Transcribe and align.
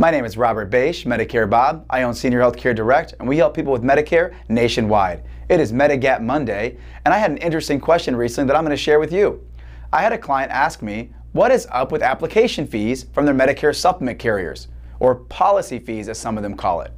My 0.00 0.12
name 0.12 0.24
is 0.24 0.36
Robert 0.36 0.70
Bache, 0.70 1.06
Medicare 1.06 1.50
Bob. 1.50 1.84
I 1.90 2.04
own 2.04 2.14
Senior 2.14 2.38
Healthcare 2.38 2.72
Direct, 2.72 3.14
and 3.18 3.28
we 3.28 3.36
help 3.36 3.52
people 3.52 3.72
with 3.72 3.82
Medicare 3.82 4.32
nationwide. 4.48 5.24
It 5.48 5.58
is 5.58 5.72
Medigap 5.72 6.20
Monday, 6.20 6.78
and 7.04 7.12
I 7.12 7.18
had 7.18 7.32
an 7.32 7.38
interesting 7.38 7.80
question 7.80 8.14
recently 8.14 8.46
that 8.46 8.56
I'm 8.56 8.62
going 8.62 8.70
to 8.70 8.80
share 8.80 9.00
with 9.00 9.12
you. 9.12 9.44
I 9.92 10.02
had 10.02 10.12
a 10.12 10.18
client 10.18 10.52
ask 10.52 10.82
me, 10.82 11.10
what 11.32 11.50
is 11.50 11.66
up 11.72 11.90
with 11.90 12.04
application 12.04 12.64
fees 12.64 13.06
from 13.12 13.26
their 13.26 13.34
Medicare 13.34 13.74
supplement 13.74 14.20
carriers, 14.20 14.68
or 15.00 15.16
policy 15.16 15.80
fees 15.80 16.08
as 16.08 16.16
some 16.16 16.36
of 16.36 16.44
them 16.44 16.56
call 16.56 16.82
it? 16.82 16.92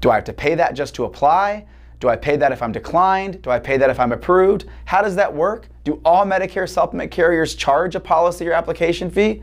Do 0.00 0.10
I 0.10 0.16
have 0.16 0.24
to 0.24 0.32
pay 0.32 0.56
that 0.56 0.74
just 0.74 0.96
to 0.96 1.04
apply? 1.04 1.66
Do 2.00 2.08
I 2.08 2.16
pay 2.16 2.36
that 2.36 2.50
if 2.50 2.62
I'm 2.62 2.72
declined? 2.72 3.42
Do 3.42 3.50
I 3.50 3.60
pay 3.60 3.76
that 3.76 3.90
if 3.90 4.00
I'm 4.00 4.10
approved? 4.10 4.64
How 4.86 5.02
does 5.02 5.14
that 5.14 5.32
work? 5.32 5.68
Do 5.84 6.00
all 6.04 6.26
Medicare 6.26 6.68
supplement 6.68 7.12
carriers 7.12 7.54
charge 7.54 7.94
a 7.94 8.00
policy 8.00 8.48
or 8.48 8.54
application 8.54 9.08
fee? 9.08 9.40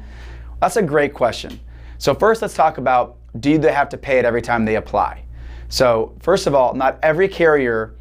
That's 0.60 0.76
a 0.76 0.84
great 0.84 1.14
question. 1.14 1.62
So 1.98 2.14
first 2.14 2.42
let's 2.42 2.54
talk 2.54 2.78
about 2.78 3.18
do 3.40 3.58
they 3.58 3.72
have 3.72 3.90
to 3.90 3.98
pay 3.98 4.20
it 4.20 4.26
every 4.26 4.42
time 4.42 4.66
they 4.66 4.76
apply? 4.76 5.24
So 5.70 6.16
first 6.20 6.48
of 6.48 6.56
all, 6.56 6.74
not 6.74 7.00
every 7.02 7.28
carrier 7.28 7.96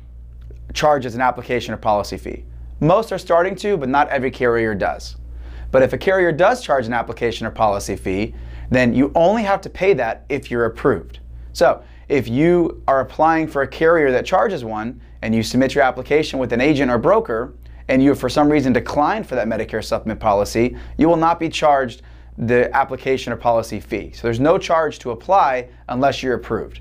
charges 0.72 1.14
an 1.14 1.20
application 1.20 1.74
or 1.74 1.76
policy 1.76 2.16
fee. 2.16 2.44
Most 2.80 3.12
are 3.12 3.18
starting 3.18 3.54
to, 3.56 3.76
but 3.76 3.88
not 3.88 4.08
every 4.08 4.30
carrier 4.30 4.74
does. 4.74 5.16
But 5.70 5.82
if 5.82 5.92
a 5.92 5.98
carrier 5.98 6.32
does 6.32 6.62
charge 6.62 6.86
an 6.86 6.92
application 6.92 7.46
or 7.46 7.50
policy 7.50 7.96
fee, 7.96 8.34
then 8.70 8.94
you 8.94 9.12
only 9.14 9.42
have 9.42 9.60
to 9.62 9.70
pay 9.70 9.94
that 9.94 10.24
if 10.28 10.50
you're 10.50 10.66
approved. 10.66 11.20
So 11.52 11.82
if 12.08 12.28
you 12.28 12.82
are 12.86 13.00
applying 13.00 13.48
for 13.48 13.62
a 13.62 13.68
carrier 13.68 14.10
that 14.12 14.26
charges 14.26 14.64
one 14.64 15.00
and 15.22 15.34
you 15.34 15.42
submit 15.42 15.74
your 15.74 15.84
application 15.84 16.38
with 16.38 16.52
an 16.52 16.60
agent 16.60 16.90
or 16.90 16.98
broker 16.98 17.54
and 17.88 18.02
you 18.02 18.14
for 18.14 18.28
some 18.28 18.48
reason 18.48 18.72
decline 18.72 19.24
for 19.24 19.34
that 19.34 19.46
Medicare 19.46 19.84
supplement 19.84 20.20
policy, 20.20 20.76
you 20.96 21.08
will 21.08 21.16
not 21.16 21.38
be 21.38 21.48
charged 21.48 22.02
the 22.36 22.74
application 22.74 23.32
or 23.32 23.36
policy 23.36 23.80
fee. 23.80 24.12
So 24.12 24.22
there's 24.22 24.40
no 24.40 24.58
charge 24.58 24.98
to 25.00 25.12
apply 25.12 25.68
unless 25.88 26.22
you're 26.22 26.34
approved. 26.34 26.80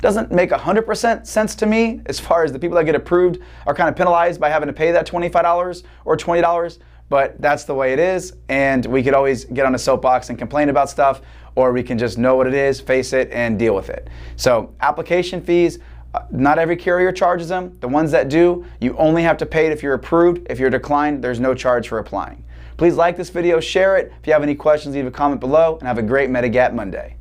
Doesn't 0.00 0.32
make 0.32 0.50
100% 0.50 1.26
sense 1.26 1.54
to 1.54 1.66
me 1.66 2.00
as 2.06 2.18
far 2.18 2.42
as 2.42 2.52
the 2.52 2.58
people 2.58 2.76
that 2.76 2.84
get 2.84 2.96
approved 2.96 3.38
are 3.66 3.74
kind 3.74 3.88
of 3.88 3.94
penalized 3.94 4.40
by 4.40 4.50
having 4.50 4.66
to 4.66 4.72
pay 4.72 4.90
that 4.90 5.06
$25 5.06 5.84
or 6.04 6.16
$20, 6.16 6.78
but 7.08 7.40
that's 7.40 7.64
the 7.64 7.74
way 7.74 7.92
it 7.92 8.00
is. 8.00 8.34
And 8.48 8.84
we 8.86 9.04
could 9.04 9.14
always 9.14 9.44
get 9.44 9.64
on 9.64 9.76
a 9.76 9.78
soapbox 9.78 10.30
and 10.30 10.38
complain 10.38 10.70
about 10.70 10.90
stuff, 10.90 11.22
or 11.54 11.72
we 11.72 11.84
can 11.84 11.98
just 11.98 12.18
know 12.18 12.34
what 12.34 12.48
it 12.48 12.54
is, 12.54 12.80
face 12.80 13.12
it, 13.12 13.30
and 13.30 13.58
deal 13.58 13.76
with 13.76 13.90
it. 13.90 14.08
So 14.34 14.74
application 14.80 15.40
fees, 15.40 15.78
uh, 16.14 16.22
not 16.30 16.58
every 16.58 16.76
carrier 16.76 17.12
charges 17.12 17.48
them. 17.48 17.76
The 17.78 17.88
ones 17.88 18.10
that 18.10 18.28
do, 18.28 18.66
you 18.80 18.96
only 18.96 19.22
have 19.22 19.36
to 19.36 19.46
pay 19.46 19.66
it 19.66 19.72
if 19.72 19.84
you're 19.84 19.94
approved. 19.94 20.46
If 20.50 20.58
you're 20.58 20.70
declined, 20.70 21.22
there's 21.22 21.38
no 21.38 21.54
charge 21.54 21.88
for 21.88 21.98
applying. 21.98 22.42
Please 22.76 22.96
like 22.96 23.16
this 23.16 23.30
video, 23.30 23.60
share 23.60 23.96
it. 23.96 24.12
If 24.20 24.26
you 24.26 24.32
have 24.32 24.42
any 24.42 24.54
questions, 24.54 24.94
leave 24.94 25.06
a 25.06 25.10
comment 25.10 25.40
below, 25.40 25.76
and 25.78 25.86
have 25.86 25.98
a 25.98 26.02
great 26.02 26.30
Medigap 26.30 26.72
Monday. 26.74 27.16